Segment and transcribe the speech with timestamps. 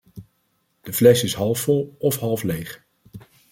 [0.81, 2.83] De fles is halfvol of halfleeg.